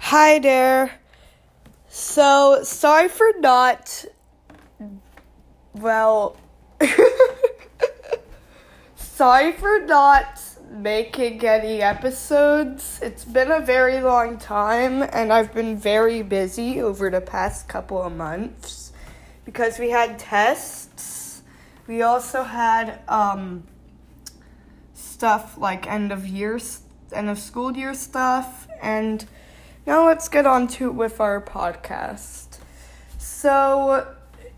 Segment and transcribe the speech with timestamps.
[0.00, 1.00] Hi there.
[1.88, 4.04] So, sorry for not.
[5.74, 6.36] Well.
[8.94, 10.40] sorry for not
[10.70, 13.00] making any episodes.
[13.02, 18.00] It's been a very long time, and I've been very busy over the past couple
[18.00, 18.92] of months
[19.44, 21.17] because we had tests.
[21.88, 23.66] We also had um,
[24.92, 26.60] stuff like end of year,
[27.14, 29.24] end of school year stuff, and
[29.86, 32.58] now let's get on to it with our podcast.
[33.16, 34.06] So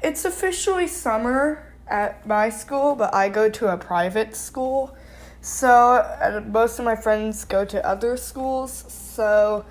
[0.03, 4.97] it's officially summer at my school, but I go to a private school.
[5.41, 8.73] So uh, most of my friends go to other schools.
[8.89, 9.65] So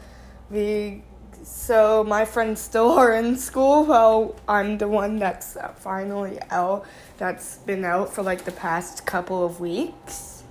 [0.49, 1.03] we,
[1.43, 6.85] so my friends still are in school while I'm the one that's uh, finally out.
[7.17, 10.43] That's been out for like the past couple of weeks.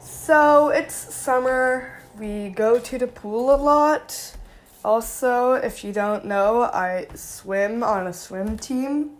[0.00, 4.36] So it's summer we go to the pool a lot.
[4.84, 9.12] Also, if you don't know, I swim on a swim team.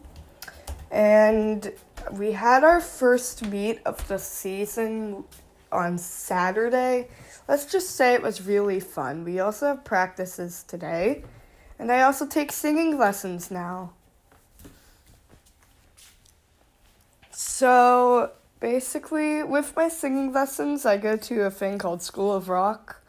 [0.91, 1.73] And
[2.13, 5.25] we had our first meet of the season
[5.73, 7.09] on Saturday.
[7.47, 9.25] Let's just say it was really fun.
[9.25, 11.25] We also have practices today.
[11.79, 13.93] And I also take singing lessons now.
[17.31, 23.01] So, basically, with my singing lessons, I go to a thing called School of Rock.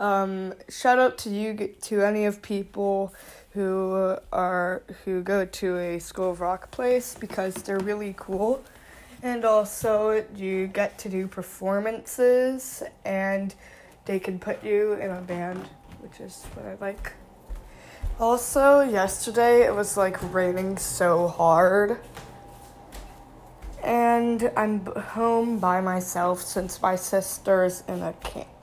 [0.00, 3.14] Um, shout out to you to any of people
[3.50, 8.64] who are who go to a School of Rock place because they're really cool,
[9.22, 13.54] and also you get to do performances and
[14.04, 15.68] they can put you in a band,
[16.00, 17.12] which is what I like.
[18.18, 22.00] Also, yesterday it was like raining so hard
[23.82, 28.59] and I'm home by myself since my sister's in a camp.